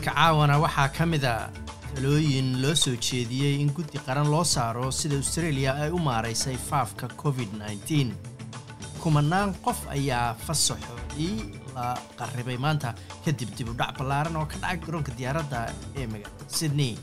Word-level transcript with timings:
wararka 0.00 0.14
caawana 0.16 0.58
waxaa 0.58 0.88
ka 0.96 1.04
mid 1.06 1.24
a 1.24 1.50
talooyin 1.94 2.60
loo 2.62 2.74
soo 2.74 2.96
jeediyey 2.96 3.60
in 3.60 3.70
guddi 3.70 3.98
qaran 4.06 4.28
loo 4.30 4.44
saaro 4.44 4.90
sida 4.90 5.16
australia 5.16 5.74
ay 5.76 5.90
u 5.90 5.98
maaraysay 5.98 6.56
faafka 6.56 7.08
covid 7.22 7.48
-19 7.60 8.12
kumanaan 9.02 9.52
qof 9.64 9.76
ayaa 9.90 10.34
fasaxoodii 10.46 11.36
la 11.74 11.98
qarribay 12.18 12.56
maanta 12.56 12.94
kadib 13.24 13.50
dib 13.56 13.68
u 13.68 13.74
dhac 13.74 13.98
ballaaran 13.98 14.36
oo 14.36 14.46
ka 14.46 14.56
dhacay 14.62 14.78
garoonka 14.86 15.12
diyaaradda 15.18 15.60
ee 15.96 16.06
magaalada 16.06 16.48
sydney 16.58 16.96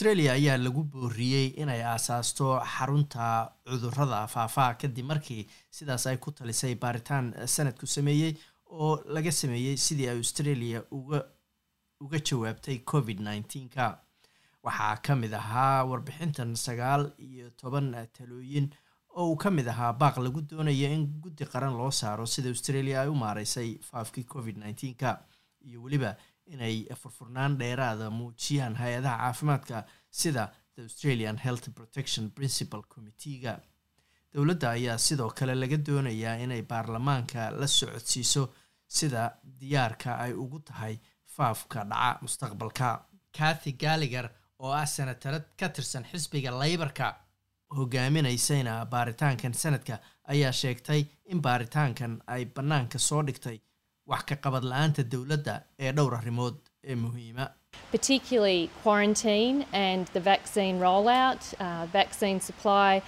australia 0.00 0.32
ayaa 0.32 0.56
lagu 0.56 0.82
booriyey 0.92 1.46
inay 1.62 1.82
aasaasto 1.84 2.46
xarunta 2.74 3.24
cudurrada 3.68 4.20
faafaa 4.34 4.74
kadib 4.80 5.04
markii 5.10 5.42
sidaas 5.78 6.06
ay 6.06 6.16
ku 6.16 6.30
talisay 6.32 6.74
baaritaan 6.74 7.26
sanadku 7.54 7.86
sameeyey 7.86 8.32
oo 8.80 8.92
laga 9.16 9.32
sameeyey 9.40 9.76
sidii 9.76 10.08
ay 10.12 10.16
australia 10.22 10.80
uga 10.98 11.20
uga 12.00 12.18
jawaabtay 12.28 12.78
covid 12.92 13.20
-19ka 13.20 13.86
waxaa 14.64 14.96
ka 15.06 15.16
mid 15.22 15.34
ahaa 15.34 15.84
warbixintan 15.90 16.56
sagaal 16.56 17.12
iyo 17.28 17.50
toban 17.50 17.92
talooyin 18.18 18.70
oo 19.16 19.28
uu 19.32 19.36
ka 19.36 19.50
mid 19.50 19.68
ahaa 19.68 19.92
baaq 19.92 20.16
lagu 20.26 20.40
doonaya 20.40 20.88
in 20.96 21.06
guddi 21.24 21.44
qaran 21.44 21.76
loo 21.80 21.90
saaro 22.00 22.26
sida 22.26 22.48
australia 22.48 23.02
ay 23.02 23.08
u 23.08 23.14
maaraysay 23.24 23.70
faafkii 23.90 24.24
covid 24.24 24.56
-19ka 24.56 25.10
iyo 25.68 25.82
weliba 25.82 26.16
inay 26.54 26.76
furfurnaan 27.02 27.58
dheeraada 27.60 28.10
muujiyaan 28.10 28.74
hay'adaha 28.82 29.16
caafimaadka 29.24 29.84
sida 30.20 30.44
the 30.74 30.82
australian 30.82 31.36
health 31.44 31.66
protection 31.78 32.30
principal 32.30 32.82
committeega. 32.94 33.54
Dowladda 34.34 34.70
ayaa 34.70 34.98
sidoo 34.98 35.30
kale 35.38 35.54
laga 35.54 35.78
doonayaa 35.86 36.34
inay 36.44 36.62
baarlamaanka 36.62 37.50
la 37.60 37.66
socodsiiso 37.66 38.42
sida 38.98 39.22
diyaarka 39.60 40.10
ay 40.24 40.32
ugu 40.32 40.58
tahay 40.68 40.94
faafka 41.36 41.84
dhaca 41.90 42.18
mustaqbalka. 42.22 42.88
Kathy 43.38 43.72
galliger 43.72 44.26
oo 44.58 44.72
ah 44.72 44.86
senatarad 44.86 45.44
ka 45.60 45.68
tirsan 45.68 46.04
xisbiga 46.12 46.50
laybarka 46.60 47.06
hogaaminaysayna 47.76 48.86
baaritaankan 48.92 49.54
sanadka 49.54 49.98
ayaa 50.32 50.52
sheegtay 50.52 51.04
in 51.32 51.40
baaritaankan 51.42 52.12
ay 52.26 52.44
bannaanka 52.56 52.98
soo 52.98 53.22
dhigtay 53.26 53.58
wax 54.12 54.22
ka 54.30 54.36
qabad 54.44 54.64
la'aanta 54.72 55.02
dowladda 55.14 55.54
ee 55.84 55.92
dhowr 55.98 56.12
arrimood 56.20 56.56
ee 56.90 56.96
muhiima 57.04 57.46
particularly 57.94 58.62
quarantine 58.82 59.56
and 59.72 60.06
the 60.16 60.20
vaccine 60.32 60.76
rollout, 60.86 61.42
uh, 61.66 61.86
vaccine 61.98 62.38
supply, 62.48 63.02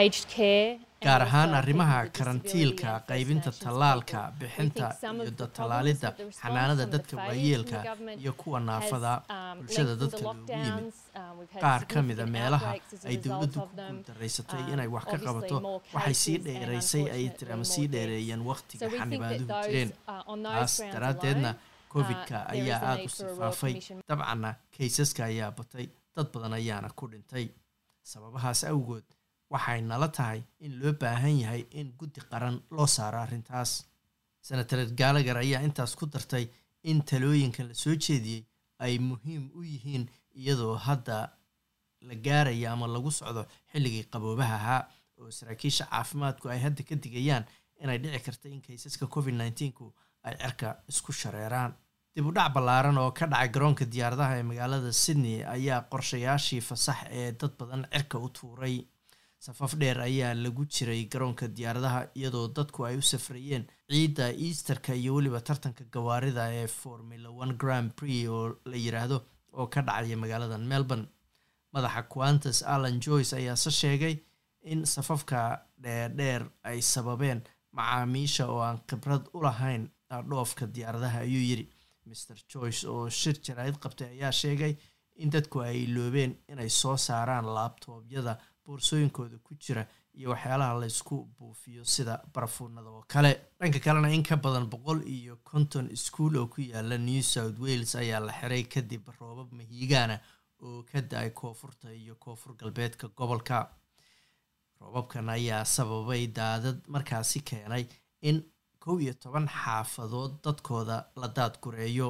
aged 0.00 0.26
care. 0.28 0.70
Gaar 1.04 1.22
ahaan 1.26 1.54
arrimaha 1.60 1.98
karantiilka 2.16 2.90
qaybinta 3.10 3.50
tallaalka 3.64 4.18
bixinta 4.40 4.86
iyo 5.22 5.30
datallaalidda 5.40 6.08
xanaanada 6.40 6.84
dadka 6.94 7.14
waayeelka 7.16 7.78
iyo 8.22 8.32
kuwa 8.40 8.60
naafada 8.60 9.12
bulshada 9.58 9.94
dadka 10.02 10.22
loogu 10.26 10.52
yimid. 10.64 10.92
Qaar 11.62 11.82
ka 11.90 12.02
mida 12.08 12.24
meelaha 12.36 12.70
ay 13.08 13.16
dowladdu 13.24 13.58
ku 13.60 13.68
guuldaraysatay 13.76 14.62
inay 14.72 14.88
wax 14.94 15.04
ka 15.12 15.18
qabato 15.26 15.56
waxay 15.96 16.14
sii 16.22 16.38
dheeraysay 16.46 17.04
ay 17.16 17.24
tiri 17.38 17.52
ama 17.56 17.64
sii 17.74 17.86
dheereeyeen 17.94 18.42
wakhtiga 18.50 18.86
xanibaaduhu 18.98 19.50
jireen. 19.64 19.90
taas 20.44 20.74
daraaddeedna 20.94 21.50
covid-ka 21.92 22.36
ayaa 22.54 22.80
aada 22.90 23.04
u 23.08 23.10
sii 23.16 23.30
faafay 23.38 23.74
dabcanna 24.08 24.50
kaysaska 24.76 25.22
ayaa 25.30 25.50
batay. 25.58 25.86
Dad 26.16 26.28
badan 26.34 26.52
ayaana 26.60 26.88
ku 26.98 27.04
dhintay. 27.12 27.46
Sababahaas 28.12 28.64
awgood 28.72 29.04
waxay 29.50 29.80
nala 29.82 30.08
tahay 30.08 30.40
in 30.60 30.72
loo 30.80 30.92
baahan 31.00 31.36
yahay 31.42 31.62
in 31.70 31.92
guddi 31.98 32.20
qaran 32.30 32.56
loo 32.70 32.86
saaro 32.86 33.18
arrintaas. 33.24 33.84
Senatared 34.40 34.94
galagar 34.96 35.36
ayaa 35.36 35.62
intaas 35.68 35.94
ku 35.96 36.06
dartay 36.06 36.48
in 36.82 37.02
talooyinkan 37.02 37.68
la 37.68 37.74
soo 37.74 37.94
jeediyey 38.04 38.44
ay 38.78 38.98
muhiim 38.98 39.50
u 39.54 39.62
yihiin 39.62 40.04
iyadoo 40.34 40.76
hadda 40.86 41.16
la 42.08 42.14
gaaraya 42.14 42.72
ama 42.72 42.86
lagu 42.86 43.10
socdo 43.10 43.42
xilligii 43.72 44.04
qaboobaha 44.12 44.54
ahaa 44.60 44.82
oo 45.20 45.30
saraakiisha 45.30 45.84
caafimaadku 45.90 46.48
ay 46.48 46.58
hadda 46.64 46.82
ka 46.88 46.94
digayaan 47.04 47.44
inay 47.82 47.98
dhici 47.98 48.20
karta 48.26 48.48
in 48.48 48.60
kaysaska 48.62 49.06
covid 49.14 49.34
-19ku 49.34 49.92
ay 50.24 50.34
cirka 50.40 50.68
isku 50.88 51.12
shareeraan. 51.12 51.72
Dib 52.14 52.26
u 52.26 52.32
dhac 52.32 52.52
ballaaran 52.54 52.96
oo 52.98 53.10
ka 53.12 53.26
dhacay 53.26 53.48
garoonka 53.54 53.84
diyaaradaha 53.84 54.38
ee 54.38 54.42
magaalada 54.42 54.92
sydney 54.92 55.44
ayaa 55.44 55.80
qorshayaashii 55.92 56.60
fasax 56.68 56.98
ee 57.10 57.32
dad 57.40 57.52
badan 57.60 57.84
cirka 57.92 58.16
u 58.18 58.28
tuuray 58.28 58.76
safaf 59.46 59.72
dheer 59.80 59.98
ayaa 60.08 60.34
lagu 60.44 60.64
jiray 60.74 61.02
garoonka 61.12 61.46
diyaaradaha 61.58 62.00
iyadoo 62.18 62.46
dadku 62.56 62.84
ay 62.88 62.96
u 63.00 63.02
safrayeen 63.12 63.64
ciidda 63.90 64.26
easterka 64.46 64.92
iyo 64.94 65.14
weliba 65.16 65.40
tartanka 65.48 65.84
gawaarida 65.94 66.44
ee 66.60 66.66
formula 66.66 67.28
one 67.42 67.54
grand 67.62 67.90
prix 67.98 68.26
oo 68.28 68.44
la 68.70 68.76
yiraahdo 68.84 69.18
oo 69.58 69.66
ka 69.66 69.80
dhacaya 69.82 70.16
magaalada 70.16 70.58
melbourne. 70.58 71.06
Madaxa 71.72 72.02
quantas 72.12 72.58
allan 72.74 73.00
joyce 73.00 73.32
ayaase 73.36 73.70
sheegay 73.80 74.14
in 74.72 74.84
safafka 74.84 75.40
dheerdheer 75.84 76.42
ay 76.70 76.78
sababeen 76.82 77.40
macaamiisha 77.72 78.44
oo 78.52 78.60
aan 78.68 78.78
khibrad 78.88 79.24
u 79.34 79.42
lahayn 79.42 79.88
dhoofka 80.30 80.66
diyaaradaha 80.74 81.18
ayuu 81.26 81.44
yidhi. 81.50 81.66
mr 82.10 82.36
joyce 82.52 82.84
oo 82.92 83.08
shir 83.08 83.36
jaraa'id 83.46 83.76
qabtay 83.82 84.08
ayaa 84.16 84.32
sheegay 84.42 84.72
in 85.22 85.30
dadku 85.30 85.60
ay 85.62 85.76
iloobeen 85.84 86.32
inay 86.52 86.68
soo 86.80 86.96
saaraan 86.96 87.46
laabtoobyada 87.56 88.32
boorsooyinkooda 88.64 89.38
ku 89.46 89.54
jira 89.54 89.86
iyo 90.14 90.30
waxyaalaha 90.30 90.80
laysku 90.80 91.16
buufiyo 91.38 91.84
sida 91.84 92.14
barafuunada 92.34 92.88
oo 92.90 93.04
kale. 93.08 93.32
Dhanka 93.60 93.78
kalena 93.80 94.08
in 94.14 94.22
ka 94.22 94.36
badan 94.36 94.66
boqol 94.72 95.00
iyo 95.06 95.36
konton 95.44 95.90
iskuol 95.90 96.36
oo 96.36 96.46
ku 96.46 96.60
yaalla 96.60 96.98
new 96.98 97.22
south 97.22 97.58
wales 97.58 97.94
ayaa 97.94 98.20
la 98.20 98.32
xiray 98.32 98.64
kadib 98.64 99.08
roobab 99.20 99.52
mahiigaana 99.52 100.16
oo 100.62 100.82
ka 100.82 101.00
da'ay 101.00 101.30
koonfurta 101.30 101.92
iyo 101.92 102.14
koonfur 102.14 102.54
galbeedka 102.60 103.08
gobolka. 103.16 103.70
Roobabkan 104.80 105.28
ayaa 105.28 105.64
sababay 105.64 106.26
daadad 106.26 106.78
markaasi 106.88 107.40
keenay 107.48 107.84
in 108.22 108.42
kow 108.80 108.96
iyo 109.00 109.14
toban 109.14 109.46
xaafadood 109.48 110.32
dadkooda 110.44 110.96
la 111.16 111.28
daadgureeyo 111.36 112.08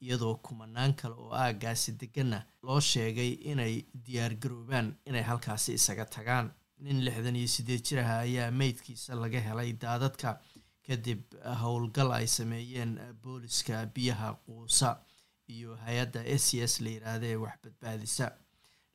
iyadoo 0.00 0.34
kumanaan 0.44 0.94
kale 0.94 1.14
oo 1.14 1.32
aagaasi 1.44 1.92
deganna 2.00 2.38
loo 2.62 2.80
sheegay 2.80 3.32
inay 3.50 3.74
diyaargaroobaan 4.06 4.88
inay 5.06 5.22
halkaasi 5.22 5.72
isaga 5.74 6.04
tagaan. 6.04 6.50
Nin 6.84 7.04
lixdan 7.04 7.36
iyo 7.36 7.48
siddeed 7.48 7.82
jir 7.86 7.98
ah 8.00 8.18
ayaa 8.18 8.50
meydkiisa 8.50 9.14
laga 9.22 9.40
helay 9.40 9.72
daadadka 9.82 10.38
kadib 10.86 11.22
howlgal 11.62 12.12
ay 12.18 12.26
sameeyeen 12.26 12.92
booliska 13.22 13.86
biyaha 13.94 14.28
quusa 14.46 14.90
iyo 15.48 15.76
hay'adda 15.84 16.20
s 16.38 16.50
c 16.50 16.60
s 16.62 16.80
la 16.80 16.90
yiraahda 16.90 17.38
wax 17.42 17.56
badbaadisa 17.64 18.26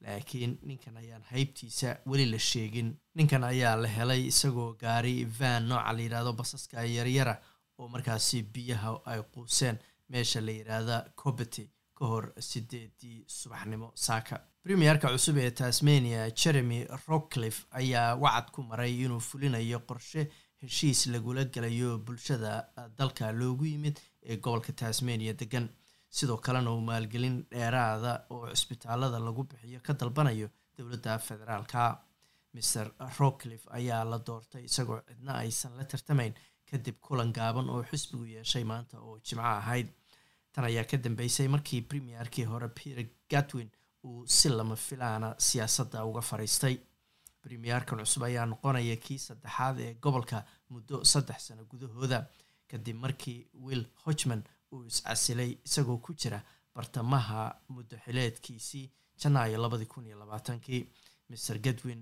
laakiin 0.02 0.58
ninkan 0.68 0.98
ayaan 0.98 1.24
haybtiisa 1.32 1.98
weli 2.08 2.26
la 2.32 2.40
sheegin. 2.40 2.96
Ninkan 3.16 3.44
ayaa 3.44 3.76
la 3.76 3.88
helay 3.88 4.22
isagoo 4.32 4.74
gaari 4.74 5.26
van 5.40 5.68
nooca 5.68 5.94
la 5.94 6.02
yidhaahdo 6.02 6.34
basaska 6.34 6.84
yaryara 6.86 7.36
oo 7.78 7.88
markaasi 7.88 8.44
biyaha 8.44 9.02
ay 9.06 9.22
quuseen 9.34 9.78
meesha 10.14 10.42
la 10.48 10.52
yidhaahda 10.60 10.98
cobety 11.24 11.64
ka 11.98 12.06
hor 12.12 12.26
sideedii 12.50 13.18
subaxnimo 13.40 13.90
saaka. 14.06 14.36
Premierka 14.64 15.08
cusub 15.14 15.38
ee 15.44 15.52
tasmania 15.62 16.22
jeremy 16.42 16.80
rockcliffe 17.08 17.62
ayaa 17.82 18.16
wacad 18.24 18.48
ku 18.56 18.62
maray 18.70 18.94
inuu 19.06 19.20
fulinayo 19.30 19.80
qorshe 19.90 20.22
heshiis 20.62 21.02
lagula 21.14 21.44
galayo 21.56 21.90
bulshada 22.06 22.52
dalka 23.00 23.32
loogu 23.40 23.66
yimid 23.72 23.98
ee 24.30 24.38
gobolka 24.46 24.74
tasmania 24.84 25.34
degan 25.42 25.68
sidoo 26.18 26.38
kalena 26.46 26.72
uu 26.76 26.82
maalgelin 26.90 27.38
dheeraada 27.52 28.12
oo 28.36 28.48
cisbitaalada 28.56 29.20
lagu 29.28 29.44
bixiyo 29.52 29.80
ka 29.88 29.94
dalbanayo 29.94 30.48
dowladda 30.78 31.20
federaalka. 31.28 31.82
Mr 32.56 32.86
rockcliffe 33.20 33.68
ayaa 33.78 34.04
la 34.12 34.18
doortay 34.28 34.64
isagoo 34.70 35.00
cidna 35.08 35.34
aysan 35.44 35.72
la 35.78 35.84
tartamayn 35.92 36.34
kadib 36.72 36.96
kulan 37.06 37.32
gaaban 37.38 37.70
oo 37.76 37.82
xisbigu 37.92 38.26
yeeshay 38.36 38.64
maanta 38.72 38.96
oo 39.08 39.16
jimco 39.28 39.46
ahayd 39.60 39.88
tan 40.54 40.66
ayaa 40.70 40.84
ka 40.92 40.98
dambeysay 40.98 41.48
markii 41.48 41.82
premierkii 41.90 42.46
hore 42.52 42.68
peter 42.78 43.06
gatwin 43.32 43.70
uu 44.08 44.26
si 44.38 44.50
lama 44.50 44.76
filaana 44.76 45.30
siyaasadda 45.48 46.06
uga 46.10 46.22
fariistay 46.30 46.76
premierkan 47.42 48.00
cusub 48.00 48.24
ayaa 48.24 48.46
noqonaya 48.46 48.96
kii 49.06 49.18
saddexaad 49.28 49.78
ee 49.86 49.94
gobolka 50.04 50.38
muddo 50.70 51.04
saddex 51.12 51.40
sano 51.48 51.64
gudahooda 51.72 52.20
kadib 52.72 52.96
markii 53.04 53.40
will 53.66 53.84
hodgman 54.04 54.42
uu 54.74 54.84
iscasilay 54.92 55.52
isagoo 55.68 55.98
ku 56.06 56.12
jira 56.22 56.40
bartamaha 56.76 57.42
muddo 57.76 57.96
xileedkiisii 58.06 58.86
janaayo 59.22 59.58
labadii 59.64 59.86
kun 59.94 60.06
iyo 60.08 60.18
labaatankii 60.24 60.82
mr 61.30 61.58
gadwin 61.66 62.02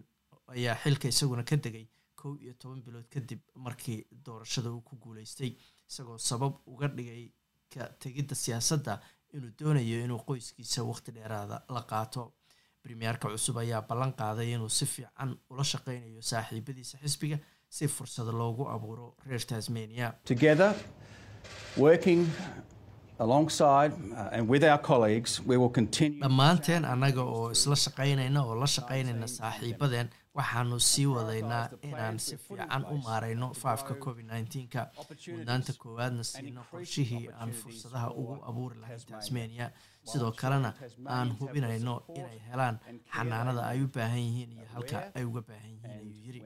ayaa 0.53 0.75
xilka 0.83 1.07
isaguna 1.13 1.43
ka 1.49 1.55
degay 1.65 1.85
kow 2.19 2.33
iyo 2.43 2.53
toban 2.59 2.81
bilood 2.85 3.07
kadib 3.13 3.39
markii 3.65 3.99
doorashada 4.25 4.69
uu 4.71 4.81
ku 4.87 4.95
guuleystay 5.03 5.51
isagoo 5.89 6.17
sabab 6.29 6.53
uga 6.73 6.87
dhigay 6.97 7.23
ka 7.73 7.83
tegidda 8.03 8.35
siyaasadda 8.43 8.93
inuu 9.33 9.51
doonayo 9.59 9.97
inuu 10.05 10.19
qoyskiisa 10.27 10.83
waqti 10.89 11.11
dheeraada 11.17 11.61
la 11.75 11.81
qaato. 11.91 12.33
Premierka 12.83 13.29
cusub 13.29 13.57
ayaa 13.57 13.81
ballan 13.89 14.13
qaaday 14.19 14.47
inuu 14.55 14.69
si 14.69 14.85
fiican 14.85 15.31
ula 15.49 15.63
shaqeynayo 15.71 16.21
saaxiibadiisa 16.31 16.97
xisbiga 17.03 17.37
si 17.69 17.87
fursad 17.87 18.27
loogu 18.39 18.63
abuuro 18.75 19.15
reer 19.25 19.43
tasmania 19.51 20.07
dhammaanteen 26.21 26.85
annaga 26.93 27.21
oo 27.35 27.51
isla 27.51 27.75
shaqaynayna 27.85 28.39
oo 28.47 28.55
la 28.61 28.67
shaqaynayna 28.75 29.27
saaxiibadeen 29.37 30.07
waxaanu 30.37 30.79
sii 30.79 31.05
wadaynaa 31.15 31.65
inaan 31.89 32.19
si 32.25 32.37
fiican 32.45 32.83
u 32.93 32.97
maarayno 33.07 33.47
faafka 33.61 33.93
covid 34.05 34.25
nneteen-ka 34.31 34.81
mudnaanta 35.37 35.73
koowaadna 35.83 36.23
siino 36.23 36.61
qorshihii 36.71 37.23
aan 37.39 37.51
fursadaha 37.61 38.09
ugu 38.21 38.35
abuuri 38.49 38.79
lahayn 38.83 38.99
tasmania. 39.11 39.67
Sidoo 40.11 40.31
kalena 40.41 40.73
aan 41.15 41.29
hubinayno 41.39 41.95
inay 42.15 42.39
helaan 42.49 42.75
xanaanada 43.15 43.61
ay 43.71 43.79
u 43.83 43.87
baahan 43.95 44.19
yihiin 44.27 44.51
iyo 44.57 44.67
halka 44.73 44.97
ay 45.15 45.23
uga 45.29 45.41
baahan 45.49 45.69
yihiin 45.73 45.91
ayuu 45.95 46.13
yiri 46.25 46.39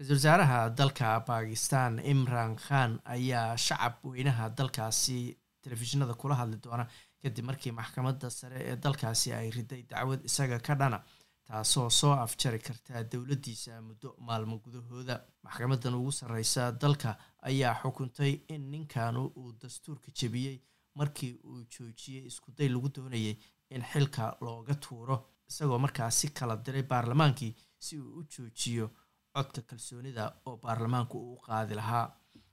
ra'iisul 0.00 0.14
wasaaraha 0.16 0.58
dalka 0.78 1.08
bakistan 1.28 1.92
imran 2.12 2.52
khan 2.66 2.90
ayaa 3.16 3.56
shacab 3.66 3.92
weynaha 4.04 4.44
dalkaasi 4.58 5.18
telefishinada 5.64 6.14
kula 6.20 6.34
hadli 6.40 6.56
doona 6.64 6.84
kadib 7.22 7.44
markii 7.48 7.72
maxkamadda 7.80 8.30
sare 8.30 8.58
ee 8.70 8.76
dalkaasi 8.84 9.32
ay 9.38 9.50
riday 9.56 9.82
dacwad 9.90 10.20
isaga 10.28 10.58
ka 10.66 10.74
dhana 10.80 10.98
taasoo 11.46 11.90
soo 11.90 12.12
afjari 12.24 12.58
karta 12.66 13.02
dowladdiisa 13.12 13.80
muddo 13.88 14.08
maalmo 14.26 14.56
gudahooda. 14.64 15.14
Maxkamadan 15.44 15.94
ugu 16.00 16.12
sarreysa 16.18 16.72
dalka 16.82 17.10
ayaa 17.48 17.74
xukuntay 17.82 18.32
in 18.54 18.62
ninkanu 18.72 19.22
uu 19.40 19.52
dastuurka 19.62 20.08
jebiyey 20.18 20.56
markii 20.98 21.32
uu 21.50 21.60
joojiyey 21.74 22.26
iskuday 22.30 22.68
lagu 22.74 22.88
doonayay 22.96 23.36
in 23.74 23.82
xilka 23.92 24.24
looga 24.44 24.74
tuuro 24.84 25.16
isagoo 25.50 25.78
markaasi 25.84 26.26
kala 26.38 26.56
diray 26.64 26.82
baarlamaankii 26.92 27.52
si 27.84 27.98
uu 27.98 28.12
u 28.18 28.22
joojiyo 28.32 28.86
codka 29.34 29.60
kalsoonida 29.68 30.24
oo 30.46 30.56
baarlamaanku 30.64 31.16
uu 31.18 31.34
u 31.36 31.40
qaadi 31.46 31.74
lahaa 31.80 32.06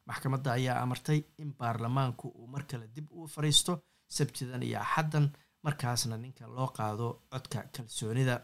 maxkamadda 0.09 0.49
ayaa 0.57 0.77
amartay 0.85 1.19
in 1.43 1.49
baarlamaanku 1.59 2.27
uu 2.39 2.47
mar 2.53 2.63
kale 2.69 2.87
dib 2.95 3.07
u 3.11 3.27
fadhiisto 3.35 3.73
sabtidan 4.17 4.63
iyo 4.63 4.79
axaddan 4.85 5.25
markaasna 5.65 6.17
ninka 6.23 6.45
loo 6.57 6.67
qaado 6.77 7.07
codka 7.31 7.59
kalsoonida. 7.75 8.35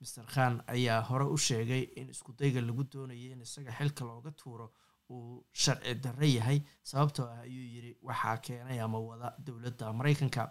Master 0.00 0.24
khan 0.34 0.54
ayaa 0.74 1.00
hore 1.08 1.24
u 1.34 1.36
sheegay 1.46 1.82
in 2.00 2.08
iskudayga 2.14 2.60
lagu 2.68 2.82
doonayay 2.92 3.30
in 3.34 3.42
isaga 3.46 3.72
xilka 3.78 4.02
looga 4.08 4.30
tuuro 4.40 4.66
uu 5.10 5.44
sharci 5.62 5.94
darro 6.04 6.26
yahay 6.36 6.58
sababtoo 6.90 7.26
ah 7.34 7.40
ayuu 7.46 7.66
yiri 7.74 7.90
waxaa 8.08 8.36
keenay 8.46 8.78
ama 8.86 8.98
wada 9.08 9.28
dowladda 9.46 9.92
maraykanka. 9.98 10.42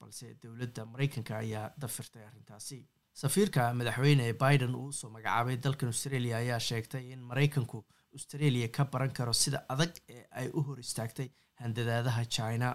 Balse 0.00 0.26
dowladda 0.42 0.82
maraykanka 0.92 1.32
ayaa 1.44 1.66
dafirtay 1.80 2.24
arrintaasi. 2.28 2.78
Safiirka 3.20 3.62
madaxweyne 3.78 4.26
biden 4.42 4.74
uu 4.74 4.86
u 4.88 4.92
soo 4.92 5.10
magacaabay 5.16 5.56
dalkan 5.64 5.88
australia 5.92 6.36
ayaa 6.42 6.60
sheegtay 6.68 7.04
in 7.12 7.20
maraykanku 7.30 7.78
australia 8.18 8.68
ka 8.76 8.84
baran 8.92 9.12
karo 9.18 9.32
sida 9.42 9.58
adag 9.74 9.92
ee 10.08 10.22
ay 10.40 10.48
u 10.58 10.62
hor 10.66 10.78
istaagtay 10.84 11.28
handadaadaha 11.62 12.24
china. 12.36 12.68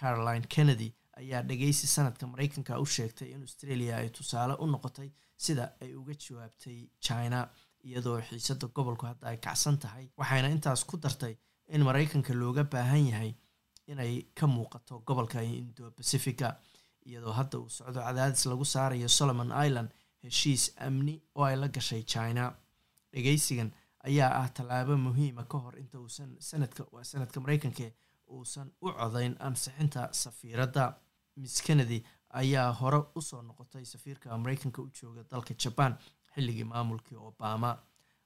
Caroline 0.00 0.46
kennedy 0.54 0.88
ayaa 1.20 1.42
dhageysi 1.48 1.86
sanadka 1.86 2.26
maraykanka 2.32 2.78
u 2.80 2.86
sheegtay 2.96 3.28
in 3.34 3.42
australia 3.46 3.96
ay 4.00 4.08
tusaale 4.16 4.54
u 4.62 4.66
noqotay 4.66 5.10
sida 5.44 5.64
ay 5.82 5.90
uga 6.00 6.14
jawaabtay 6.24 6.78
china 7.06 7.38
iyadoo 7.88 8.18
xiisada 8.28 8.66
gobolku 8.76 9.06
hadda 9.10 9.26
ay 9.32 9.38
kacsan 9.46 9.76
tahay 9.84 10.06
waxayna 10.20 10.48
intaas 10.56 10.82
ku 10.90 10.96
dartay 11.04 11.34
in 11.74 11.82
maraykanka 11.88 12.32
looga 12.42 12.64
baahan 12.74 13.06
yahay 13.12 13.32
inay 13.92 14.12
ka 14.38 14.46
muuqato 14.46 14.94
gobolka 15.08 15.42
indo 15.42 15.90
pacifica 15.98 16.48
iyadoo 17.08 17.32
hadda 17.38 17.56
uu 17.62 17.68
socdo 17.78 18.00
cadaadis 18.06 18.44
lagu 18.52 18.64
saarayo 18.74 19.08
solomon 19.18 19.50
island 19.66 19.90
heshiis 20.24 20.64
amni 20.86 21.14
oo 21.38 21.44
ay 21.50 21.56
la 21.62 21.68
gashay 21.76 22.02
china. 22.14 22.44
Dhageysigan 23.12 23.70
ayaa 24.08 24.30
ah 24.42 24.48
tallaabo 24.48 24.96
muhiima 24.96 25.44
ka 25.52 25.58
hor 25.58 25.78
inta 25.78 25.98
uusan 25.98 26.36
sanadka 26.40 26.84
waa 26.92 27.04
sanadka 27.04 27.40
maraykanka 27.40 27.86
uusan 28.36 28.68
u 28.82 28.92
codayn 28.92 29.36
ansixinta 29.40 30.08
safiiradda. 30.12 30.94
Miss 31.36 31.62
kennedy 31.62 32.02
ayaa 32.30 32.72
hore 32.80 32.98
u 33.14 33.20
soo 33.22 33.42
noqotay 33.42 33.84
safiirka 33.84 34.38
maraykanka 34.38 34.82
u 34.82 34.90
jooga 35.00 35.22
dalka 35.30 35.54
jaban 35.64 35.96
xilligii 36.34 36.64
maamulkii 36.64 37.16
obama 37.28 37.70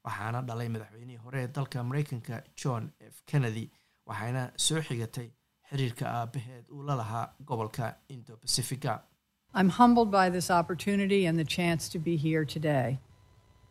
waxaana 0.04 0.42
dhalay 0.48 0.68
madaxweynihii 0.68 1.22
hore 1.24 1.42
ee 1.44 1.48
dalka 1.48 1.82
maraykanka 1.84 2.42
john 2.62 2.90
f. 3.12 3.22
Kennedy 3.26 3.64
waxayna 4.06 4.42
soo 4.56 4.80
xigatay 4.88 5.28
xiriirka 5.70 6.04
aabaheed 6.18 6.64
uu 6.74 6.82
la 6.82 6.94
lahaa 7.00 7.26
gobolka 7.48 7.94
indo 8.08 8.36
pacifica 8.36 8.92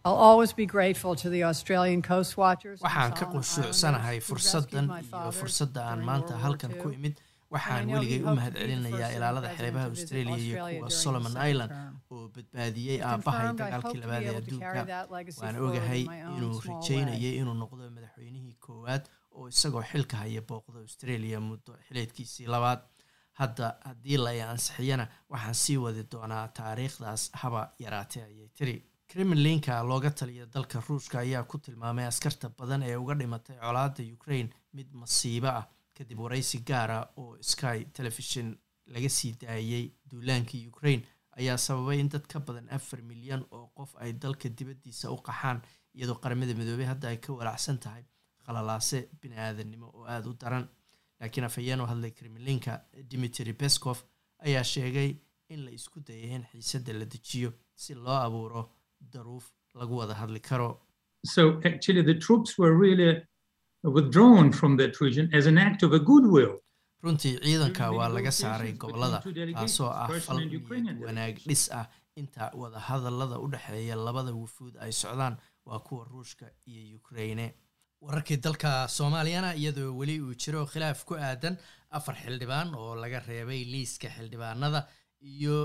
I'll 0.06 0.16
always 0.30 0.54
be 0.54 0.66
grateful 0.66 1.16
to 1.16 1.30
the 1.30 1.44
Australian 1.44 2.02
Coast 2.02 2.38
Watchers. 2.38 2.80
waxaan 2.82 3.12
ka 3.20 3.26
qunshuucsanahay 3.34 4.18
fursaddan 4.28 4.86
iyo 5.04 5.32
fursadda 5.40 5.82
aan 5.92 6.02
maanta 6.10 6.38
halkan 6.44 6.72
ku 6.82 6.90
imid. 6.98 7.16
Waxaan 7.54 7.90
weligay 7.94 8.22
u 8.24 8.32
mahadcelinayaa 8.38 9.10
ilaalada 9.18 9.50
xeebaha 9.60 9.86
australia 9.92 10.38
iyo 10.46 10.56
kuwa 10.80 10.90
solomon 11.04 11.36
island 11.52 11.72
oo 12.12 12.26
badbaadiyey 12.36 13.00
aabbahay 13.10 13.48
dagaalkii 13.62 14.00
labaad 14.04 14.24
ee 14.30 14.36
adduunka. 14.42 14.82
waan 15.42 15.56
ogahay 15.68 16.04
inuu 16.38 16.56
rajeynayay 16.70 17.34
inuu 17.42 17.58
noqdo 17.64 17.84
madaxweynihii 17.98 18.56
koowaad 18.68 19.04
oo 19.38 19.48
isagoo 19.54 19.84
xilka 19.92 20.16
haya 20.24 20.42
booqda 20.52 20.80
australia 20.86 21.40
muddo 21.50 21.72
xileedkiisii 21.88 22.48
labaad. 22.56 22.80
Hadda 23.42 23.66
haddii 23.90 24.18
la 24.26 24.32
ansixiyana 24.54 25.06
waxaan 25.34 25.56
sii 25.64 25.78
wadi 25.86 26.04
doonaa 26.14 26.46
taariikhdaas 26.60 27.22
haba 27.42 27.62
yaraatee 27.86 28.24
ayay 28.30 28.50
tiri 28.58 28.76
kremlinka 29.10 29.82
looga 29.84 30.12
taliya 30.12 30.46
dalka 30.46 30.80
ruushka 30.88 31.20
ayaa 31.20 31.44
ku 31.44 31.58
tilmaamay 31.58 32.06
askarta 32.06 32.50
badan 32.58 32.84
ee 32.84 32.96
uga 32.96 33.14
dhimatay 33.16 33.58
colaadda 33.58 34.04
ukraine 34.18 34.50
mid 34.74 34.88
masiibo 34.94 35.48
ah 35.48 35.66
kadib 35.98 36.20
waraysi 36.20 36.60
gaara 36.70 37.00
oo 37.18 37.38
sky 37.42 37.80
telefishon 37.94 38.50
laga 38.94 39.10
sii 39.10 39.32
daayey 39.42 39.86
duulaankii 40.12 40.68
ukraine 40.68 41.04
ayaa 41.40 41.58
sababay 41.58 42.00
in 42.00 42.10
dad 42.10 42.28
ka 42.28 42.40
badan 42.40 42.70
afar 42.70 43.02
milyan 43.02 43.44
oo 43.52 43.66
qof 43.78 43.96
ay 44.04 44.14
dalka 44.14 44.50
dibaddiisa 44.50 45.12
u 45.12 45.18
qaxaan 45.28 45.62
iyadoo 45.96 46.20
qaramada 46.24 46.54
midoobey 46.54 46.86
hadda 46.86 47.08
ay 47.10 47.18
ka 47.18 47.34
walacsan 47.34 47.78
tahay 47.80 48.04
khalalaase 48.46 49.10
bini 49.22 49.36
aadannimo 49.38 49.88
oo 49.98 50.06
aada 50.06 50.30
u 50.30 50.34
daran. 50.34 50.66
Laakiin 51.20 51.46
afhayeen 51.46 51.82
oo 51.82 51.86
hadlay 51.92 52.12
kremlinka 52.12 52.74
dimitri 53.12 53.54
beskov 53.54 53.98
ayaa 54.46 54.64
sheegay 54.64 55.10
in 55.50 55.66
la 55.66 55.72
isku 55.72 56.00
dayay 56.08 56.36
in 56.36 56.44
xiisadda 56.52 56.94
la 56.94 57.06
dejiyo 57.06 57.50
si 57.76 57.94
loo 57.96 58.16
abuuro 58.28 58.62
daruuf 59.14 59.46
lagu 59.76 59.94
wada 60.02 60.14
hadli 60.22 60.40
karo. 60.50 60.70
So 61.26 61.42
actually, 61.66 62.02
the 62.12 62.16
troops 62.26 62.58
were 62.58 62.74
really 62.86 63.12
withdrawn 63.84 64.52
from 64.52 64.78
that 64.78 65.00
region 65.02 65.30
as 65.34 65.46
an 65.48 65.58
act 65.58 65.84
of 65.84 65.94
a 65.94 66.00
goodwill. 66.00 66.56
runtii 67.04 67.34
ciidanka 67.44 67.86
waa 67.98 68.10
laga 68.16 68.32
saaray 68.32 68.72
gobollada 68.82 69.20
taasoo 69.58 69.88
ah 70.02 70.08
fal 70.28 70.40
niyad 70.40 70.98
wanaag 71.08 71.36
dhis 71.50 71.64
ah. 71.80 71.86
Inta 72.22 72.46
wada 72.62 72.80
hadallada 72.88 73.36
u 73.44 73.48
dhexeeya 73.54 73.96
labada 74.08 74.32
wufuud 74.40 74.74
ay 74.86 74.92
socdaan 74.92 75.36
waa 75.66 75.80
kuwa 75.80 76.04
ruushka 76.12 76.46
iyo 76.68 76.98
ukraine. 77.00 77.46
Wararkii 78.06 78.38
dalka 78.46 78.88
soomaaliyana 78.98 79.56
iyadoo 79.62 79.96
weli 80.00 80.16
uu 80.26 80.34
jiro 80.44 80.66
khilaaf 80.74 81.06
ku 81.10 81.14
aadan 81.16 81.56
afar 81.98 82.16
xildhibaan 82.24 82.76
oo 82.76 82.96
laga 83.04 83.20
reebay 83.30 83.62
liiska 83.74 84.08
xildhibaanada 84.18 84.82
iyo 85.22 85.56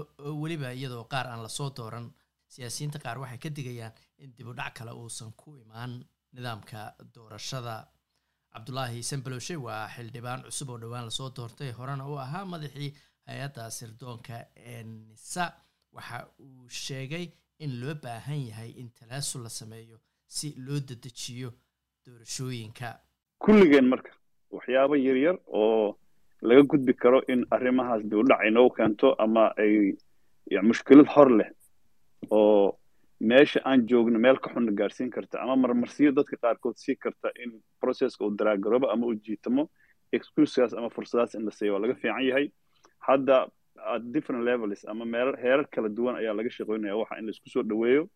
weliba 0.43 0.71
iyadoo 0.79 1.05
qaar 1.13 1.27
aan 1.33 1.43
la 1.43 1.49
soo 1.59 1.71
dooran 1.79 2.07
siyaasiyiinta 2.55 2.99
qaar 3.05 3.19
waxay 3.23 3.39
ka 3.45 3.49
digayaan 3.57 3.93
in 4.23 4.31
dib 4.37 4.49
u 4.49 4.55
kale 4.79 4.93
uusan 5.01 5.33
ku 5.41 5.57
imaan 5.65 5.93
nidaamka 6.35 6.95
doorashada. 7.15 7.77
Cabdulaahi 8.55 9.03
sambaloshe 9.03 9.57
waa 9.67 9.89
xildhibaan 9.95 10.43
cusub 10.47 10.69
oo 10.71 10.79
dhowaan 10.83 11.05
la 11.05 11.11
soo 11.11 11.31
doortay 11.37 11.71
horena 11.79 12.05
uu 12.09 12.19
ahaa 12.27 12.45
madaxii 12.53 12.91
hay'adda 13.27 13.71
sirdoonka 13.71 14.37
ee 14.57 14.83
nisa 14.83 15.45
waxa 15.97 16.19
uu 16.45 16.69
sheegay 16.69 17.27
in 17.65 17.81
loo 17.81 17.95
baahan 18.03 18.41
yahay 18.49 18.71
in 18.81 18.89
talaasul 18.99 19.43
la 19.43 19.49
sameeyo 19.49 19.99
si 20.37 20.55
loo 20.67 20.79
dedejiyo 20.89 21.51
doorashooyinka. 22.07 22.89
Kulligeen 23.45 23.87
marka 23.93 24.11
waxyaabo 24.57 24.97
yaryar 25.07 25.37
oo 25.47 25.99
laga 26.49 26.63
gudbi 26.63 26.95
karo 26.95 27.19
in 27.33 27.41
arrimahaas 27.51 28.03
dib 28.03 28.19
u 28.19 28.25
dhac 28.31 28.41
keento 28.77 29.15
ama 29.25 29.45
ay 29.63 29.75
mushkilad 30.69 31.09
hor 31.15 31.31
leh 31.39 31.51
oo 32.31 32.79
meesha 33.21 33.61
aan 33.65 33.87
joogno 33.89 34.19
meel 34.19 34.39
ka 34.39 34.51
xunna 34.55 34.73
gaarsiin 34.73 35.11
karta 35.11 35.41
ama 35.43 35.57
marmarsiyo 35.57 36.13
dadka 36.13 36.37
qaarkood 36.37 36.77
sii 36.77 36.97
karta 36.97 37.29
in 37.45 37.53
processka 37.81 38.25
uu 38.25 38.35
daraagaroobo 38.39 38.91
ama 38.91 39.07
uu 39.07 39.15
jiitamo 39.15 39.71
excusegaas 40.13 40.75
ama 40.75 40.91
fursadaas 40.91 41.35
in 41.35 41.45
la 41.45 41.51
siiyo 41.51 41.73
waa 41.75 41.81
laga 41.83 41.95
fiican 41.95 42.25
yahay. 42.27 42.51
Hadda 42.99 43.47
at 43.95 44.03
different 44.13 44.45
levels 44.45 44.85
ama 44.89 45.05
meerar 45.05 45.37
heerar 45.43 45.67
kala 45.75 45.89
duwan 45.89 46.17
ayaa 46.17 46.35
laga 46.35 46.51
shaqoynaya 46.51 46.97
waxa 46.97 47.19
in 47.19 47.27
la 47.27 47.31
isku 47.31 47.49
soo 47.51 47.63
dhoweeyo 47.63 48.09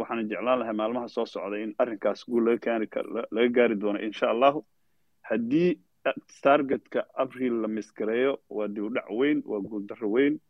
waxaan 0.00 0.28
jeclaan 0.28 0.58
lahay 0.60 0.74
maalmaha 0.80 1.08
soo 1.08 1.26
socda 1.26 1.56
in 1.64 1.74
arrinkaas 1.78 2.24
guul 2.28 2.44
laga 2.44 2.58
gaari 2.66 2.86
laga 3.36 3.48
gaari 3.56 3.74
doono 3.76 3.98
insha 4.00 4.26
allahu. 4.30 4.64
Haddii 5.22 5.78
targetka 6.42 7.04
abril 7.14 7.54
la 7.62 7.68
misgareeyo 7.68 8.32
waa 8.48 8.68
dib 8.68 8.84
u 8.84 8.90
dhac 8.90 9.08
weyn 9.10 9.42
waa 9.46 9.60
guuldarro 9.60 10.08
weyn 10.16 10.40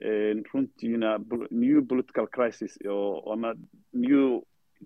runtiina 0.00 1.18
new 1.50 1.82
political 1.86 2.26
crisis 2.26 2.78
oo 2.88 3.32
ama 3.32 3.54
new 3.92 4.40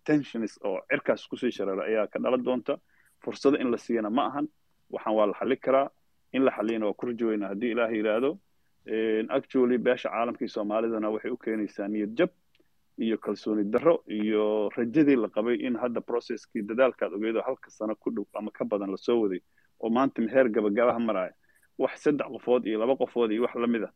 tensions 0.04 0.58
oo 0.64 0.80
cirkaas 0.90 1.26
ku 1.28 1.36
sii 1.36 1.50
shareera 1.52 1.84
ayaa 1.84 2.06
ka 2.06 2.18
dhalan 2.18 2.42
doonta. 2.44 2.78
Fursado 3.24 3.56
in 3.60 3.70
la 3.70 3.78
siiyana 3.78 4.10
ma 4.10 4.26
ahan. 4.26 4.48
Waxaan 4.90 5.14
waa 5.16 5.26
la 5.26 5.32
xallin 5.34 5.60
karaa. 5.60 5.88
In 6.32 6.44
la 6.44 6.50
xalliyana 6.50 6.86
waa 6.86 6.94
ku 6.94 7.06
rajoweyna 7.06 7.48
haddii 7.48 7.70
ilaah 7.70 7.92
yidhaahdo 7.92 8.38
actually 9.30 9.78
beesha 9.78 10.08
caalamkii 10.10 10.48
soomaalidana 10.48 11.10
waxay 11.10 11.30
u 11.30 11.36
keenaysaa 11.36 11.88
niyad 11.88 12.14
jab 12.18 12.30
iyo 12.98 13.18
kalsooni 13.18 13.64
darro 13.64 14.02
iyo 14.08 14.68
rajadii 14.76 15.16
la 15.16 15.28
qabay 15.28 15.54
in 15.66 15.76
hadda 15.76 16.00
processkii 16.00 16.62
dadaalkaad 16.62 17.12
ogeedo 17.14 17.40
halka 17.42 17.70
sano 17.70 17.94
ku 17.94 18.10
dhow 18.10 18.24
ama 18.34 18.50
ka 18.50 18.64
badan 18.64 18.90
la 18.90 18.96
soo 18.96 19.20
waday. 19.22 19.40
Oo 19.80 19.90
maanta 19.90 20.22
meheer 20.22 20.48
gabagabaha 20.48 20.98
maraya 20.98 21.32
wax 21.78 22.02
saddex 22.02 22.26
qofood 22.26 22.66
iyo 22.66 22.78
laba 22.78 22.96
qofood 22.96 23.30
iyo 23.32 23.42
wax 23.42 23.54
la 23.54 23.66
mid 23.66 23.82
ah 23.84 23.92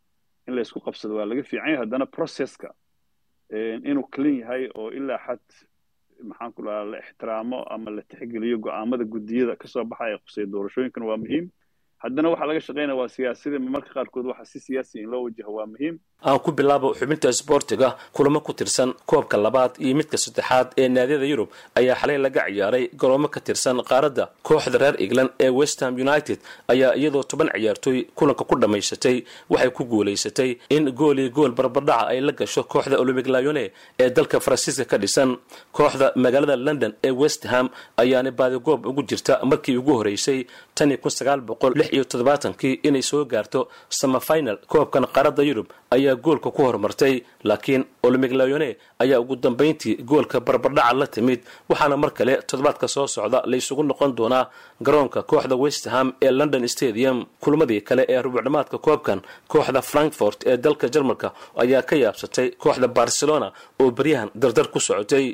in 0.48 0.54
laysku 0.56 0.80
qabsado 0.86 1.14
waa 1.18 1.26
laga 1.30 1.42
fiican 1.42 1.68
yahay 1.70 1.76
haddana 1.82 2.06
processka 2.16 2.68
inuu 3.90 4.06
clean 4.14 4.36
yahay 4.42 4.62
oo 4.74 4.90
ilaa 4.98 5.18
xad 5.26 5.44
maxaan 6.28 6.52
ku 6.56 6.62
lahaa 6.66 6.84
la 6.92 6.98
ixtiraamo 7.04 7.58
ama 7.74 7.90
la 7.96 8.02
tixgeliyo 8.10 8.58
go'aamada 8.66 9.04
guddiyada 9.04 9.56
ka 9.56 9.66
soo 9.68 9.84
baxaya 9.84 10.18
qusay 10.24 10.46
doorashooyinkan 10.54 11.02
waa 11.08 11.16
muhiim 11.22 11.46
haddana 12.02 12.28
waxaa 12.32 12.46
laga 12.50 12.60
shaqeynaya 12.66 12.96
waa 13.00 13.08
siyaasadii 13.16 13.58
marka 13.74 13.90
qaarkood 13.96 14.26
waxa 14.30 14.44
si 14.52 14.58
siyaasi 14.66 14.98
in 15.02 15.08
loo 15.12 15.22
wajaho 15.26 15.52
waa 15.58 15.66
muhiim. 15.72 15.96
Aan 16.26 16.38
ku 16.44 16.52
bilaabo 16.52 16.94
xubinta 16.98 17.28
isboortiga 17.28 17.88
kulamo 18.12 18.40
ku 18.40 18.52
tirsan 18.52 18.90
koobka 19.06 19.36
labaad 19.36 19.72
iyo 19.84 19.94
midka 19.96 20.16
saddexaad 20.18 20.68
ee 20.80 20.88
naadiyada 20.88 21.26
yurub 21.32 21.48
ayaa 21.74 21.96
xalay 22.00 22.18
laga 22.18 22.40
ciyaaray 22.48 22.84
garoomo 23.00 23.28
ka 23.28 23.40
tirsan 23.40 23.76
qaaradda. 23.90 24.24
Kooxda 24.42 24.78
reer 24.78 24.96
england 25.04 25.30
ee 25.40 25.48
westham 25.58 25.94
united 26.06 26.38
ayaa 26.68 26.94
iyadoo 27.00 27.22
toban 27.30 27.48
ciyaartooy 27.54 27.98
kulanka 28.18 28.44
ku 28.44 28.54
dhammaysatay 28.60 29.16
waxay 29.50 29.70
ku 29.70 29.84
guulaysatay 29.84 30.50
in 30.70 30.90
gool 30.92 31.18
iyo 31.18 31.30
gool 31.30 31.52
barbardhaca 31.52 32.06
ay 32.12 32.20
la 32.20 32.32
gasho 32.32 32.62
kooxda 32.64 32.96
olomig 33.00 33.26
layone 33.26 33.72
ee 34.00 34.10
dalka 34.10 34.40
faransiiska 34.40 34.84
ka 34.84 34.98
dhisan. 34.98 35.36
Kooxda 35.72 36.12
magaalada 36.16 36.56
london 36.56 36.92
ee 37.04 37.10
westham 37.10 37.68
ayaana 37.96 38.30
baadigoob 38.30 38.86
ugu 38.86 39.02
jirta 39.02 39.40
markii 39.44 39.76
ugu 39.76 39.92
horeysay 40.00 40.46
tan 40.74 40.96
kun 40.96 41.10
sagaal 41.10 41.40
boqol 41.40 41.72
lix 41.86 41.92
iyo 41.94 42.04
toddobaatankii 42.04 42.74
inay 42.88 43.02
soo 43.02 43.24
gaarto 43.24 43.68
samafinal 43.88 44.58
koobkan 44.72 45.04
qaaradda 45.14 45.42
yurub 45.42 45.66
ayaa 45.90 46.14
goolka 46.14 46.50
ku 46.50 46.62
horumartay 46.62 47.14
laakiin 47.44 47.84
olomig 48.02 48.32
layone 48.32 48.76
ayaa 48.98 49.20
ugu 49.20 49.36
dambayntii 49.36 49.94
goolka 50.10 50.40
barbardhaca 50.40 50.94
la 51.00 51.06
timid 51.06 51.40
waxaana 51.68 51.96
mar 51.96 52.10
kale 52.18 52.34
toddobaadka 52.48 52.88
soo 52.88 53.06
socda 53.06 53.42
laysugu 53.46 53.82
noqon 53.82 54.14
doonaa 54.18 54.44
garoonka 54.82 55.22
kooxda 55.22 55.56
westham 55.56 56.12
ee 56.22 56.30
london 56.30 56.68
stadium. 56.68 57.26
Kulmadii 57.40 57.80
kale 57.80 58.02
ee 58.08 58.22
rubucdhamaadka 58.22 58.78
koobkan 58.78 59.20
kooxda 59.48 59.82
frankfort 59.82 60.38
ee 60.46 60.56
dalka 60.56 60.86
jarmalka 60.94 61.28
ayaa 61.62 61.82
ka 61.82 61.96
yaabsatay 61.96 62.48
kooxda 62.62 62.88
barcelona 62.88 63.52
oo 63.82 63.90
beryahan 63.90 64.30
dardar 64.34 64.66
ku 64.74 64.80
socotay 64.80 65.26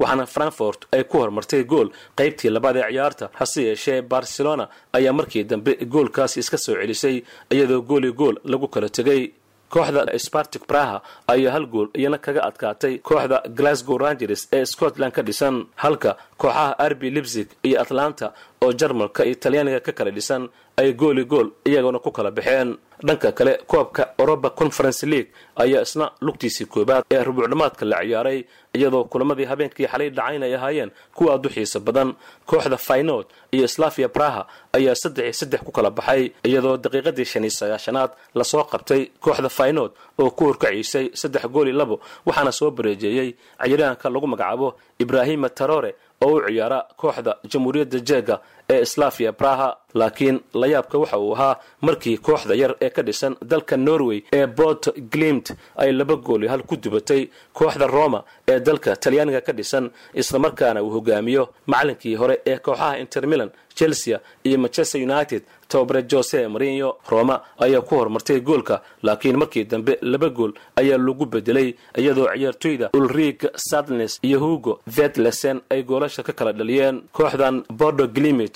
waxaana 0.00 0.26
frankfort 0.26 0.80
ay 0.92 1.04
ku 1.04 1.18
horumartay 1.18 1.64
gool. 1.64 1.88
Qaybtii 2.18 2.50
labaad 2.50 2.76
ee 2.76 2.90
ciyaarta 2.92 3.30
hase 3.38 3.62
yeeshee 3.68 4.02
barcelona 4.02 4.68
ayaa 4.92 5.12
markii 5.12 5.44
dambe 5.44 5.72
goolkaasi 5.94 6.40
iska 6.40 6.58
soo 6.58 6.74
celisay 6.80 7.22
iyadoo 7.50 7.80
gooli 7.82 8.12
gool 8.12 8.36
lagu 8.44 8.68
kala 8.68 8.88
tegay. 8.88 9.32
Kooxda 9.68 10.18
spartic 10.18 10.62
braha 10.68 11.02
ayaa 11.28 11.52
hal 11.52 11.66
gool 11.66 11.88
iyana 11.94 12.18
kaga 12.18 12.42
adkaatay. 12.48 12.98
Kooxda 12.98 13.42
glasgow 13.58 13.98
rangers 13.98 14.48
ee 14.52 14.64
scotland 14.64 15.12
ka 15.12 15.22
dhisan 15.22 15.66
halka 15.82 16.16
kooxaha 16.38 16.78
arby 16.78 17.10
lipzig 17.10 17.48
iyo 17.64 17.80
atlanta 17.82 18.32
oo 18.62 18.72
jarmalka 18.72 19.24
iyo 19.24 19.34
talyaaniga 19.34 19.80
ka 19.80 19.92
kala 19.92 20.10
dhisan 20.10 20.48
ay 20.76 20.92
gooli 20.92 21.24
gool 21.24 21.48
iyaguna 21.64 21.98
ku 21.98 22.10
kala 22.12 22.30
baxeen 22.30 22.76
dhanka 23.04 23.32
kale 23.32 23.58
koobka 23.66 24.14
europa 24.18 24.50
conference 24.50 25.06
league 25.06 25.30
ayaa 25.56 25.82
isna 25.82 26.10
lugtiisii 26.20 26.64
koobaad 26.66 27.04
ee 27.10 27.22
rubuucdhamaadka 27.24 27.84
la 27.84 27.98
ciyaaray 28.04 28.44
iyadoo 28.74 29.04
kulamadii 29.04 29.44
habeenkii 29.44 29.86
xalay 29.86 30.10
dhacayn 30.10 30.42
ay 30.42 30.54
ahaayeen 30.54 30.90
kuwa 31.14 31.32
aad 31.34 31.46
u 31.46 31.48
xiisa 31.50 31.80
badan. 31.80 32.14
Kooxda 32.46 32.76
faynod 32.76 33.26
iyo 33.52 33.68
slavia 33.68 34.08
braha 34.08 34.46
ayaa 34.72 34.94
saddex 34.94 35.24
iyo 35.24 35.32
saddex 35.32 35.60
ku 35.64 35.72
kala 35.72 35.90
baxay 35.90 36.30
iyadoo 36.44 36.76
daqiiqadii 36.76 37.24
shan 37.24 37.44
iyo 37.44 37.50
sagaashanaad 37.50 38.10
la 38.34 38.44
soo 38.44 38.64
qabtay 38.64 39.02
kooxda 39.20 39.48
faynod 39.48 39.90
oo 40.18 40.30
ku 40.30 40.44
horkaciisay 40.44 41.10
saddex 41.14 41.44
gool 41.48 41.68
iyo 41.68 41.76
labo 41.76 42.00
waxaana 42.26 42.52
soo 42.52 42.70
bareejeeyey 42.70 43.34
ciyaraanka 43.64 44.10
lagu 44.10 44.26
magacaabo 44.26 44.68
ibrahima 44.98 45.48
tarore 45.48 45.94
oo 46.24 46.34
u 46.36 46.40
ciyaara 46.48 46.78
kooxda 46.96 47.36
jamhuuriyadda 47.50 47.98
jeega 48.08 48.40
ee 48.70 48.84
slavia 48.84 49.32
braha 49.32 49.76
laakiin 49.94 50.40
layaabka 50.54 50.98
waxa 50.98 51.18
uu 51.18 51.32
ahaa 51.34 51.56
markii 51.80 52.16
kooxda 52.18 52.54
yar 52.54 52.74
ee 52.80 52.90
ka 52.90 53.02
dhisan 53.02 53.36
dalka 53.42 53.76
norway 53.76 54.22
ee 54.32 54.46
bot 54.46 54.88
glimt 55.12 55.54
ay 55.76 55.92
laba 55.92 56.16
gooli 56.16 56.48
hal 56.48 56.62
ku 56.62 56.76
dubatay 56.76 57.28
kooxda 57.52 57.86
roma 57.86 58.24
ee 58.48 58.60
dalka 58.60 58.96
talyaaniga 58.96 59.40
ka 59.40 59.52
dhisan 59.52 59.90
islamarkaana 60.14 60.82
uu 60.82 60.90
hogaamiyo 60.90 61.48
macalinkii 61.66 62.14
hore 62.14 62.40
ee 62.46 62.58
kooxaha 62.58 62.98
intermilan 62.98 63.50
chelsea 63.74 64.20
iyo 64.44 64.58
manchester 64.58 65.02
united. 65.02 65.42
Tobabare 65.68 66.02
jose 66.12 66.48
marino 66.48 66.94
roma 67.10 67.40
ayaa 67.58 67.80
ku 67.80 67.94
horumartay 67.96 68.40
goolka 68.40 68.80
laakiin 69.02 69.36
markii 69.36 69.64
dambe 69.64 69.98
laba 70.00 70.28
gool 70.28 70.52
ayaa 70.76 70.98
lagu 70.98 71.26
bedelay 71.26 71.74
iyadoo 71.98 72.28
ciyaartoyda 72.34 72.90
ulrig 72.94 73.46
sadnes 73.56 74.18
iyo 74.22 74.38
hugo 74.40 74.80
vetlesen 74.86 75.60
ay 75.70 75.82
goolasha 75.82 76.22
ka 76.22 76.32
kala 76.32 76.52
dhaliyeen. 76.52 77.02
Kooxdan 77.12 77.64
bordo 77.70 78.06
glimit 78.08 78.55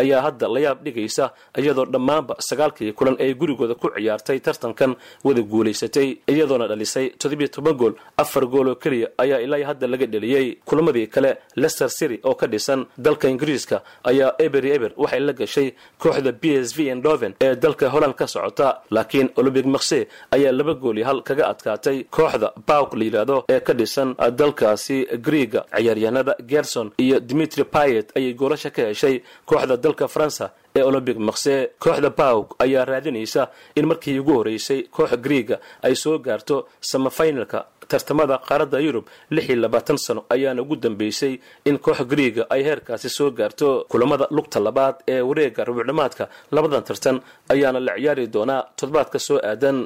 ayaa 0.00 0.20
hadda 0.26 0.48
layaab 0.54 0.78
dhigaysa 0.84 1.24
iyadoo 1.58 1.86
dhammaanba 1.94 2.34
sagaalkii 2.48 2.92
kulan 2.92 3.16
ay 3.24 3.34
gurigooda 3.34 3.74
ku 3.74 3.88
ciyaartay 3.96 4.38
tartankan 4.40 4.92
wada 5.24 5.42
guulaysatay 5.52 6.08
iyadoona 6.32 6.66
dhalisay 6.68 7.06
toddobiyo 7.20 7.48
toban 7.48 7.74
gool 7.80 7.94
afar 8.22 8.44
gool 8.46 8.68
oo 8.68 8.74
keliya 8.82 9.08
ayaa 9.18 9.40
ilaa 9.46 9.64
hadda 9.70 9.86
laga 9.92 10.06
dheliyey 10.06 10.46
kulamadii 10.68 11.06
kale 11.14 11.30
lester 11.56 11.90
city 11.90 12.18
oo 12.24 12.34
ka 12.34 12.46
dhisan 12.46 12.86
dalka 12.98 13.28
ingiriiska 13.28 13.82
ayaa 14.10 14.30
eber 14.38 14.64
eber 14.66 14.92
waxay 14.96 15.20
la 15.20 15.32
gashay 15.32 15.68
kooxda 16.02 16.32
b 16.32 16.44
s 16.66 16.70
v 16.76 16.88
endoven 16.94 17.34
ee 17.40 17.54
dalka 17.64 17.88
holland 17.94 18.14
ka 18.14 18.26
socota 18.26 18.68
laakiin 18.90 19.28
olombic 19.36 19.66
marse 19.74 20.08
ayaa 20.36 20.52
laba 20.52 20.74
gool 20.74 20.96
iyo 20.98 21.06
hal 21.06 21.22
kaga 21.22 21.44
adkaatay 21.52 21.98
kooxda 22.16 22.48
bawk 22.68 22.94
la 22.98 23.04
yidhaahdo 23.04 23.36
ee 23.54 23.60
ka 23.60 23.72
dhisan 23.80 24.14
dalkaasi 24.40 24.96
griega 25.26 25.60
ciyaaryahanada 25.76 26.34
gerson 26.50 26.90
iyo 27.04 27.20
dimitri 27.20 27.64
payet 27.64 28.08
ayay 28.16 28.32
goolasha 28.40 28.70
ka 28.70 28.82
heshay 28.90 29.16
kooxda 29.46 29.76
dalka 29.84 30.06
faransa 30.14 30.46
ee 30.78 30.82
olombic 30.88 31.18
marse 31.28 31.54
kooxda 31.84 32.10
bawk 32.20 32.48
ayaa 32.64 32.84
raadinaysa 32.90 33.42
in 33.78 33.86
markii 33.90 34.18
ugu 34.22 34.32
horeysay 34.38 34.80
kooxa 34.96 35.16
griega 35.26 35.56
ay 35.86 35.94
soo 36.02 36.16
gaarto 36.26 36.56
samafinalka 36.90 37.58
tartamada 37.92 38.36
qaaradda 38.48 38.78
yurub 38.86 39.06
lix 39.34 39.44
iyo 39.48 39.56
labaatan 39.64 39.98
sano 40.06 40.20
ayaana 40.34 40.62
ugu 40.64 40.76
dambeysay 40.84 41.34
in 41.68 41.76
kooxa 41.86 42.04
griega 42.12 42.42
ay 42.54 42.62
heerkaasi 42.68 43.08
soo 43.18 43.30
gaarto 43.38 43.68
kulamada 43.92 44.26
lugta 44.36 44.58
labaad 44.66 44.96
ee 45.14 45.20
wareega 45.30 45.64
rubucdhamaadka 45.68 46.24
labadan 46.56 46.84
tartan 46.88 47.16
ayaana 47.54 47.80
la 47.86 47.92
ciyaari 47.98 48.26
doonaa 48.34 48.60
toddobaadka 48.78 49.18
soo 49.28 49.38
aadan. 49.50 49.78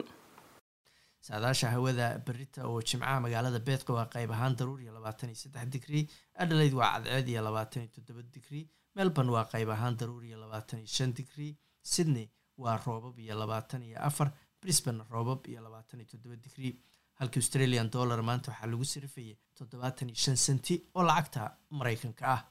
Saadaasha 1.26 1.68
hawada 1.74 2.06
berita 2.26 2.60
oo 2.70 2.80
jimcaha 2.88 3.16
magaalada 3.24 3.58
beedqa 3.68 3.90
waa 3.98 4.06
qayb 4.14 4.30
ahaan 4.36 4.54
daruur 4.58 4.80
iyo 4.84 4.92
labaatan 4.96 5.28
iyo 5.32 5.38
saddex 5.42 5.66
digrii 5.74 6.04
adhalayd 6.42 6.74
waa 6.80 6.90
cadceed 6.94 7.28
iyo 7.32 7.40
labaatan 7.48 7.80
iyo 7.82 7.90
toddoba 7.96 8.22
digrii 8.34 8.64
melbourne 8.96 9.32
waa 9.36 9.44
qayb 9.52 9.70
ahaan 9.76 9.96
daruur 10.00 10.24
iyo 10.28 10.36
labaatan 10.44 10.78
iyo 10.82 10.90
shan 10.96 11.10
digrii 11.18 11.52
sydney 11.92 12.26
waa 12.62 12.76
roobab 12.86 13.16
iyo 13.24 13.34
labaatan 13.42 13.82
iyo 13.88 13.98
afar 14.08 14.28
brisbane 14.62 15.02
roobab 15.14 15.40
iyo 15.52 15.60
labaatan 15.66 16.00
iyo 16.00 16.08
toddoba 16.12 16.36
digrii 16.46 16.72
halka 17.20 17.36
australian 17.42 17.90
dollar 17.96 18.20
maanta 18.28 18.50
waxaa 18.52 18.70
lagu 18.72 18.84
sirifayay 18.92 19.36
toddobaatan 19.58 20.08
iyo 20.12 20.18
shan 20.24 20.36
senti 20.46 20.74
oo 20.96 21.02
lacagta 21.10 21.40
maraykanka 21.78 22.24
ah 22.36 22.42